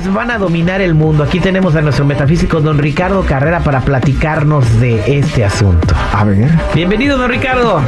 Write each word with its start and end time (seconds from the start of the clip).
¿Quiénes 0.00 0.16
van 0.16 0.30
a 0.30 0.38
dominar 0.38 0.80
el 0.80 0.94
mundo? 0.94 1.24
Aquí 1.24 1.40
tenemos 1.40 1.76
a 1.76 1.82
nuestro 1.82 2.06
metafísico 2.06 2.62
don 2.62 2.78
Ricardo 2.78 3.22
Carrera 3.22 3.60
para 3.60 3.82
platicarnos 3.82 4.80
de 4.80 5.18
este 5.18 5.44
asunto. 5.44 5.94
A 6.14 6.24
ver. 6.24 6.48
Bienvenido, 6.74 7.18
don 7.18 7.28
Ricardo. 7.28 7.82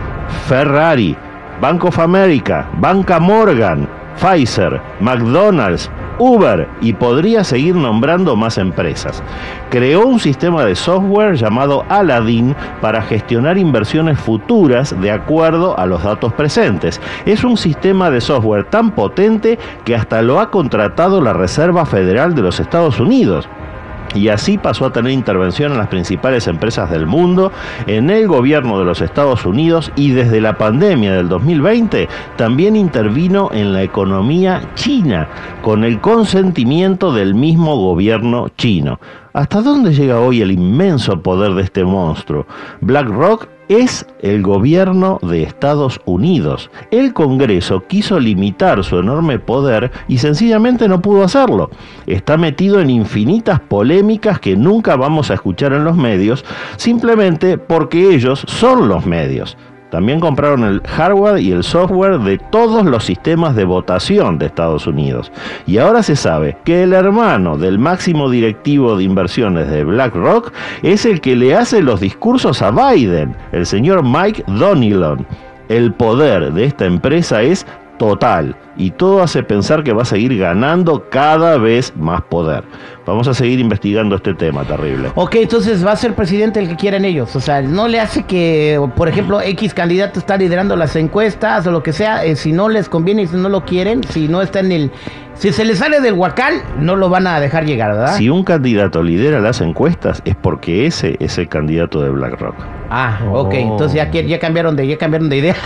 Ferrari, 0.46 1.16
Bank 1.60 1.84
of 1.84 1.98
America, 1.98 2.68
Banca 2.78 3.18
Morgan, 3.20 3.88
Pfizer, 4.16 4.80
McDonald's, 5.00 5.90
Uber 6.18 6.68
y 6.80 6.92
podría 6.92 7.42
seguir 7.42 7.74
nombrando 7.74 8.36
más 8.36 8.58
empresas. 8.58 9.22
Creó 9.70 10.06
un 10.06 10.20
sistema 10.20 10.64
de 10.64 10.74
software 10.74 11.34
llamado 11.36 11.84
Aladdin 11.88 12.54
para 12.80 13.02
gestionar 13.02 13.58
inversiones 13.58 14.20
futuras 14.20 14.94
de 15.00 15.10
acuerdo 15.10 15.78
a 15.78 15.86
los 15.86 16.02
datos 16.02 16.32
presentes. 16.34 17.00
Es 17.26 17.44
un 17.44 17.56
sistema 17.56 18.10
de 18.10 18.20
software 18.20 18.64
tan 18.64 18.92
potente 18.92 19.58
que 19.84 19.96
hasta 19.96 20.22
lo 20.22 20.40
ha 20.40 20.50
contratado 20.50 21.20
la 21.20 21.32
Reserva 21.32 21.86
Federal 21.86 22.34
de 22.34 22.42
los 22.42 22.60
Estados 22.60 23.00
Unidos 23.00 23.48
y 24.14 24.28
así 24.28 24.58
pasó 24.58 24.86
a 24.86 24.92
tener 24.92 25.12
intervención 25.12 25.72
en 25.72 25.78
las 25.78 25.88
principales 25.88 26.46
empresas 26.46 26.90
del 26.90 27.06
mundo, 27.06 27.52
en 27.86 28.10
el 28.10 28.28
gobierno 28.28 28.78
de 28.78 28.84
los 28.84 29.00
Estados 29.00 29.44
Unidos 29.44 29.92
y 29.96 30.10
desde 30.10 30.40
la 30.40 30.58
pandemia 30.58 31.12
del 31.14 31.28
2020 31.28 32.08
también 32.36 32.76
intervino 32.76 33.50
en 33.52 33.72
la 33.72 33.82
economía 33.82 34.70
china, 34.74 35.28
con 35.62 35.84
el 35.84 36.00
consentimiento 36.00 37.12
del 37.12 37.34
mismo 37.34 37.76
gobierno 37.76 38.48
chino. 38.56 38.98
¿Hasta 39.32 39.62
dónde 39.62 39.94
llega 39.94 40.20
hoy 40.20 40.42
el 40.42 40.50
inmenso 40.50 41.22
poder 41.22 41.54
de 41.54 41.62
este 41.62 41.84
monstruo? 41.84 42.46
BlackRock 42.82 43.48
es 43.68 44.06
el 44.20 44.42
gobierno 44.42 45.18
de 45.22 45.42
Estados 45.42 46.00
Unidos. 46.04 46.70
El 46.90 47.12
Congreso 47.12 47.86
quiso 47.86 48.18
limitar 48.20 48.82
su 48.84 48.98
enorme 48.98 49.38
poder 49.38 49.90
y 50.08 50.18
sencillamente 50.18 50.88
no 50.88 51.00
pudo 51.00 51.24
hacerlo. 51.24 51.70
Está 52.06 52.36
metido 52.36 52.80
en 52.80 52.90
infinitas 52.90 53.60
polémicas 53.60 54.40
que 54.40 54.56
nunca 54.56 54.96
vamos 54.96 55.30
a 55.30 55.34
escuchar 55.34 55.72
en 55.72 55.84
los 55.84 55.96
medios, 55.96 56.44
simplemente 56.76 57.58
porque 57.58 58.14
ellos 58.14 58.44
son 58.46 58.88
los 58.88 59.06
medios. 59.06 59.56
También 59.92 60.20
compraron 60.20 60.64
el 60.64 60.80
hardware 60.86 61.38
y 61.38 61.52
el 61.52 61.62
software 61.62 62.18
de 62.20 62.38
todos 62.38 62.86
los 62.86 63.04
sistemas 63.04 63.54
de 63.54 63.64
votación 63.64 64.38
de 64.38 64.46
Estados 64.46 64.86
Unidos. 64.86 65.30
Y 65.66 65.76
ahora 65.76 66.02
se 66.02 66.16
sabe 66.16 66.56
que 66.64 66.84
el 66.84 66.94
hermano 66.94 67.58
del 67.58 67.78
máximo 67.78 68.30
directivo 68.30 68.96
de 68.96 69.04
inversiones 69.04 69.68
de 69.68 69.84
BlackRock 69.84 70.50
es 70.82 71.04
el 71.04 71.20
que 71.20 71.36
le 71.36 71.54
hace 71.54 71.82
los 71.82 72.00
discursos 72.00 72.62
a 72.62 72.70
Biden, 72.70 73.36
el 73.52 73.66
señor 73.66 74.02
Mike 74.02 74.44
Donilon. 74.46 75.26
El 75.68 75.92
poder 75.92 76.54
de 76.54 76.64
esta 76.64 76.86
empresa 76.86 77.42
es 77.42 77.66
total 78.02 78.56
y 78.76 78.90
todo 78.90 79.22
hace 79.22 79.44
pensar 79.44 79.84
que 79.84 79.92
va 79.92 80.02
a 80.02 80.04
seguir 80.04 80.36
ganando 80.36 81.08
cada 81.08 81.56
vez 81.56 81.94
más 81.96 82.20
poder. 82.22 82.64
Vamos 83.06 83.28
a 83.28 83.34
seguir 83.34 83.60
investigando 83.60 84.16
este 84.16 84.34
tema 84.34 84.64
terrible. 84.64 85.12
Ok, 85.14 85.36
entonces 85.36 85.86
va 85.86 85.92
a 85.92 85.96
ser 85.96 86.16
presidente 86.16 86.58
el 86.58 86.68
que 86.68 86.74
quieran 86.74 87.04
ellos. 87.04 87.36
O 87.36 87.40
sea, 87.40 87.62
no 87.62 87.86
le 87.86 88.00
hace 88.00 88.24
que, 88.24 88.80
por 88.96 89.08
ejemplo, 89.08 89.40
X 89.40 89.72
candidato 89.72 90.18
está 90.18 90.36
liderando 90.36 90.74
las 90.74 90.96
encuestas 90.96 91.64
o 91.68 91.70
lo 91.70 91.84
que 91.84 91.92
sea, 91.92 92.24
eh, 92.24 92.34
si 92.34 92.50
no 92.52 92.68
les 92.68 92.88
conviene 92.88 93.22
y 93.22 93.26
si 93.28 93.36
no 93.36 93.48
lo 93.48 93.64
quieren, 93.64 94.02
si 94.02 94.26
no 94.26 94.42
está 94.42 94.58
en 94.58 94.72
el... 94.72 94.90
Si 95.42 95.52
se 95.52 95.64
le 95.64 95.74
sale 95.74 96.00
del 96.00 96.14
huacal, 96.14 96.62
no 96.78 96.94
lo 96.94 97.08
van 97.08 97.26
a 97.26 97.40
dejar 97.40 97.64
llegar, 97.64 97.90
¿verdad? 97.90 98.14
Si 98.14 98.30
un 98.30 98.44
candidato 98.44 99.02
lidera 99.02 99.40
las 99.40 99.60
encuestas 99.60 100.22
es 100.24 100.36
porque 100.36 100.86
ese 100.86 101.16
es 101.18 101.36
el 101.36 101.48
candidato 101.48 102.00
de 102.00 102.10
BlackRock. 102.10 102.54
Ah, 102.88 103.18
ok, 103.28 103.52
entonces 103.54 103.96
ya, 103.96 104.08
ya, 104.08 104.38
cambiaron 104.38 104.76
de, 104.76 104.86
ya 104.86 104.96
cambiaron 104.98 105.28
de 105.28 105.38
idea. 105.38 105.56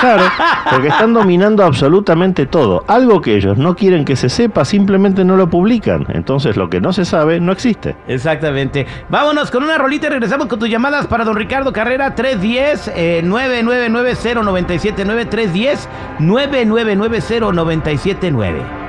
Claro, 0.00 0.22
porque 0.70 0.88
están 0.88 1.12
dominando 1.12 1.62
absolutamente 1.62 2.46
todo. 2.46 2.82
Algo 2.88 3.20
que 3.20 3.36
ellos 3.36 3.58
no 3.58 3.76
quieren 3.76 4.06
que 4.06 4.16
se 4.16 4.30
sepa, 4.30 4.64
simplemente 4.64 5.22
no 5.22 5.36
lo 5.36 5.50
publican. 5.50 6.06
Entonces 6.08 6.56
lo 6.56 6.70
que 6.70 6.80
no 6.80 6.94
se 6.94 7.04
sabe 7.04 7.40
no 7.40 7.52
existe. 7.52 7.94
Exactamente. 8.08 8.86
Vámonos 9.10 9.50
con 9.50 9.62
una 9.62 9.76
rolita 9.76 10.06
y 10.06 10.10
regresamos 10.10 10.46
con 10.46 10.58
tus 10.58 10.70
llamadas 10.70 11.06
para 11.06 11.24
don 11.24 11.36
Ricardo 11.36 11.74
Carrera 11.74 12.14
310 12.14 12.92
eh, 12.96 13.20
9990 13.22 15.28
310 15.28 15.88
9990 16.18 18.81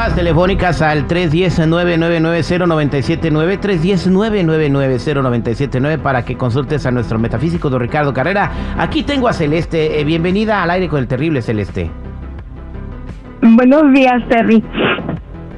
llamadas 0.00 0.16
telefónicas 0.16 0.80
al 0.80 1.06
310-999-0979, 1.08 3.60
310-999-0979 3.60 5.98
para 5.98 6.24
que 6.24 6.38
consultes 6.38 6.86
a 6.86 6.90
nuestro 6.90 7.18
metafísico 7.18 7.68
don 7.68 7.80
Ricardo 7.80 8.14
Carrera. 8.14 8.50
Aquí 8.78 9.02
tengo 9.02 9.28
a 9.28 9.34
Celeste. 9.34 10.00
Eh, 10.00 10.04
bienvenida 10.04 10.62
al 10.62 10.70
aire 10.70 10.88
con 10.88 11.00
el 11.00 11.06
terrible 11.06 11.42
Celeste. 11.42 11.90
Buenos 13.42 13.92
días, 13.92 14.26
Terry. 14.30 14.64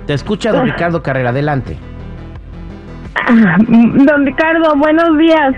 Te 0.07 0.15
escucha 0.15 0.51
don 0.51 0.67
Ricardo 0.67 1.05
Carrera, 1.05 1.31
adelante. 1.31 1.79
Don 3.69 4.27
Ricardo, 4.27 4.75
buenos 4.77 5.19
días. 5.19 5.55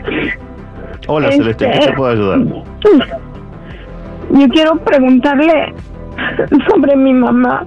Hola, 1.07 1.33
Celeste, 1.33 1.71
¿qué 1.71 1.79
te 1.87 1.93
puedo 1.95 2.13
ayudar? 2.13 2.41
Yo 4.31 4.49
quiero 4.49 4.77
preguntarle 4.77 5.75
sobre 6.69 6.97
mi 6.97 7.15
mamá. 7.15 7.65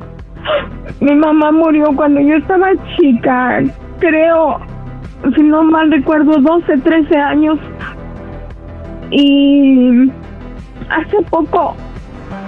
Mi 1.00 1.16
mamá 1.16 1.52
murió 1.52 1.88
cuando 1.96 2.20
yo 2.22 2.36
estaba 2.36 2.70
chica, 2.96 3.62
creo, 4.00 4.60
si 5.36 5.44
no 5.44 5.64
mal 5.64 5.92
recuerdo, 5.92 6.40
12, 6.40 6.78
13 6.78 7.18
años. 7.18 7.60
Y 9.12 10.12
hace 10.90 11.22
poco 11.30 11.76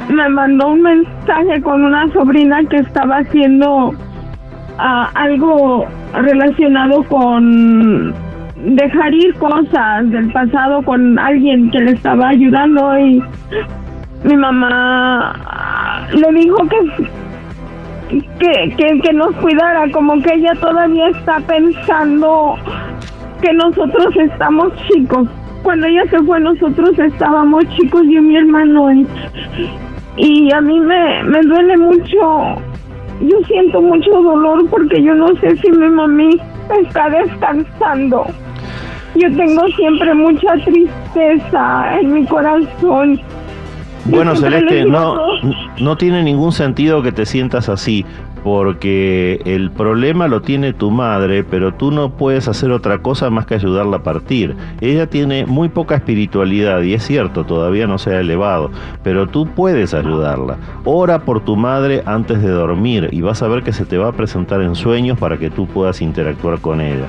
me 0.09 0.27
mandó 0.29 0.69
un 0.69 0.81
mensaje 0.81 1.61
con 1.61 1.83
una 1.83 2.11
sobrina 2.11 2.63
que 2.65 2.77
estaba 2.77 3.17
haciendo 3.17 3.93
ah, 4.77 5.09
algo 5.13 5.85
relacionado 6.13 7.03
con 7.03 8.13
dejar 8.55 9.13
ir 9.13 9.33
cosas 9.35 10.09
del 10.09 10.31
pasado 10.31 10.81
con 10.81 11.17
alguien 11.17 11.69
que 11.71 11.79
le 11.79 11.91
estaba 11.91 12.29
ayudando 12.29 12.99
y 12.99 13.23
mi 14.23 14.35
mamá 14.35 15.33
le 16.13 16.39
dijo 16.39 16.57
que, 16.67 17.09
que, 18.09 19.01
que, 19.01 19.13
nos 19.13 19.35
cuidara, 19.35 19.89
como 19.91 20.21
que 20.21 20.33
ella 20.33 20.53
todavía 20.59 21.09
está 21.09 21.39
pensando 21.41 22.55
que 23.41 23.53
nosotros 23.53 24.15
estamos 24.17 24.73
chicos. 24.87 25.27
Cuando 25.63 25.87
ella 25.87 26.03
se 26.09 26.19
fue, 26.19 26.39
nosotros 26.39 26.97
estábamos 26.97 27.63
chicos, 27.75 28.03
yo 28.03 28.19
y 28.19 28.21
mi 28.21 28.37
hermano. 28.37 28.91
Y, 28.91 29.07
y 30.17 30.53
a 30.53 30.61
mí 30.61 30.79
me, 30.79 31.23
me 31.23 31.41
duele 31.41 31.77
mucho 31.77 32.57
yo 33.21 33.37
siento 33.47 33.81
mucho 33.81 34.11
dolor 34.11 34.69
porque 34.69 35.03
yo 35.03 35.13
no 35.13 35.27
sé 35.41 35.55
si 35.57 35.71
mi 35.71 35.89
mami 35.89 36.39
está 36.81 37.09
descansando. 37.09 38.25
Yo 39.15 39.35
tengo 39.35 39.67
siempre 39.75 40.13
mucha 40.13 40.53
tristeza 40.63 41.99
en 41.99 42.13
mi 42.13 42.25
corazón. 42.25 43.19
Bueno, 44.09 44.35
Celeste, 44.37 44.85
no, 44.85 45.17
no 45.79 45.97
tiene 45.97 46.23
ningún 46.23 46.51
sentido 46.51 47.01
que 47.01 47.11
te 47.11 47.25
sientas 47.25 47.69
así 47.69 48.05
porque 48.43 49.41
el 49.45 49.71
problema 49.71 50.27
lo 50.27 50.41
tiene 50.41 50.73
tu 50.73 50.91
madre, 50.91 51.43
pero 51.43 51.73
tú 51.73 51.91
no 51.91 52.11
puedes 52.11 52.47
hacer 52.47 52.71
otra 52.71 52.99
cosa 52.99 53.29
más 53.29 53.45
que 53.45 53.55
ayudarla 53.55 53.97
a 53.97 54.03
partir. 54.03 54.55
Ella 54.81 55.07
tiene 55.07 55.45
muy 55.45 55.69
poca 55.69 55.95
espiritualidad 55.95 56.81
y 56.81 56.93
es 56.93 57.03
cierto, 57.03 57.45
todavía 57.45 57.87
no 57.87 57.97
se 57.97 58.11
ha 58.11 58.19
elevado, 58.19 58.71
pero 59.03 59.27
tú 59.27 59.47
puedes 59.47 59.93
ayudarla. 59.93 60.57
Ora 60.85 61.19
por 61.19 61.43
tu 61.43 61.55
madre 61.55 62.03
antes 62.05 62.41
de 62.41 62.49
dormir 62.49 63.09
y 63.11 63.21
vas 63.21 63.41
a 63.41 63.47
ver 63.47 63.63
que 63.63 63.73
se 63.73 63.85
te 63.85 63.97
va 63.97 64.09
a 64.09 64.13
presentar 64.13 64.61
en 64.61 64.75
sueños 64.75 65.17
para 65.17 65.37
que 65.37 65.49
tú 65.49 65.67
puedas 65.67 66.01
interactuar 66.01 66.59
con 66.59 66.81
ella. 66.81 67.07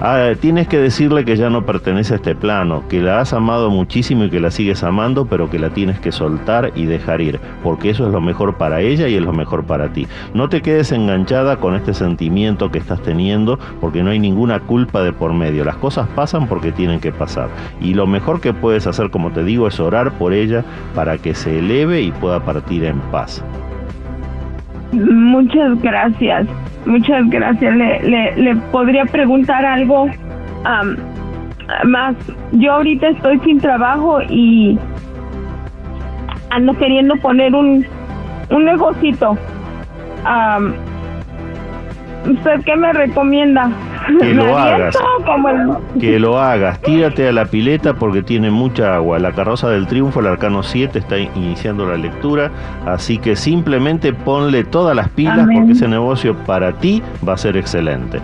Ah, 0.00 0.30
tienes 0.40 0.68
que 0.68 0.78
decirle 0.78 1.24
que 1.24 1.36
ya 1.36 1.50
no 1.50 1.66
pertenece 1.66 2.12
a 2.12 2.16
este 2.18 2.36
plano, 2.36 2.84
que 2.88 3.00
la 3.00 3.20
has 3.20 3.32
amado 3.32 3.68
muchísimo 3.68 4.24
y 4.24 4.30
que 4.30 4.38
la 4.38 4.52
sigues 4.52 4.84
amando, 4.84 5.26
pero 5.26 5.50
que 5.50 5.58
la 5.58 5.70
tienes 5.70 5.98
que 5.98 6.12
soltar 6.12 6.70
y 6.76 6.84
dejar 6.86 7.20
ir, 7.20 7.40
porque 7.64 7.90
eso 7.90 8.06
es 8.06 8.12
lo 8.12 8.20
mejor 8.20 8.58
para 8.58 8.80
ella 8.80 9.08
y 9.08 9.16
es 9.16 9.22
lo 9.22 9.32
mejor 9.32 9.64
para 9.64 9.92
ti. 9.92 10.06
No 10.34 10.48
te 10.48 10.62
quedes 10.68 10.92
enganchada 10.92 11.56
con 11.56 11.74
este 11.76 11.94
sentimiento 11.94 12.70
que 12.70 12.76
estás 12.76 13.00
teniendo, 13.00 13.58
porque 13.80 14.02
no 14.02 14.10
hay 14.10 14.18
ninguna 14.18 14.60
culpa 14.60 15.02
de 15.02 15.14
por 15.14 15.32
medio. 15.32 15.64
Las 15.64 15.76
cosas 15.76 16.06
pasan 16.08 16.46
porque 16.46 16.72
tienen 16.72 17.00
que 17.00 17.10
pasar. 17.10 17.48
Y 17.80 17.94
lo 17.94 18.06
mejor 18.06 18.42
que 18.42 18.52
puedes 18.52 18.86
hacer, 18.86 19.08
como 19.08 19.30
te 19.30 19.44
digo, 19.44 19.66
es 19.66 19.80
orar 19.80 20.12
por 20.18 20.34
ella 20.34 20.64
para 20.94 21.16
que 21.16 21.32
se 21.32 21.60
eleve 21.60 22.02
y 22.02 22.12
pueda 22.12 22.40
partir 22.40 22.84
en 22.84 23.00
paz. 23.10 23.42
Muchas 24.92 25.80
gracias, 25.80 26.46
muchas 26.84 27.30
gracias. 27.30 27.74
Le, 27.74 28.36
le, 28.36 28.56
podría 28.70 29.06
preguntar 29.06 29.64
algo 29.64 30.10
más. 31.86 32.14
Yo 32.52 32.74
ahorita 32.74 33.08
estoy 33.08 33.38
sin 33.40 33.58
trabajo 33.58 34.20
y 34.28 34.78
ando 36.50 36.74
queriendo 36.74 37.16
poner 37.16 37.54
un, 37.54 37.86
un 38.50 38.64
negocito. 38.66 39.38
¿Usted 42.26 42.60
qué 42.64 42.76
me 42.76 42.92
recomienda? 42.92 43.70
Que 44.20 44.34
lo 44.34 44.56
hagas. 44.56 44.96
Que 45.98 46.18
lo 46.18 46.38
hagas. 46.38 46.80
Tírate 46.82 47.28
a 47.28 47.32
la 47.32 47.46
pileta 47.46 47.94
porque 47.94 48.22
tiene 48.22 48.50
mucha 48.50 48.96
agua. 48.96 49.18
La 49.18 49.32
carroza 49.32 49.68
del 49.70 49.86
triunfo, 49.86 50.20
el 50.20 50.26
arcano 50.26 50.62
7, 50.62 50.98
está 50.98 51.18
iniciando 51.18 51.86
la 51.86 51.96
lectura. 51.96 52.50
Así 52.86 53.18
que 53.18 53.36
simplemente 53.36 54.12
ponle 54.12 54.64
todas 54.64 54.94
las 54.94 55.08
pilas 55.08 55.46
porque 55.52 55.72
ese 55.72 55.88
negocio 55.88 56.36
para 56.44 56.72
ti 56.72 57.02
va 57.26 57.34
a 57.34 57.38
ser 57.38 57.56
excelente. 57.56 58.20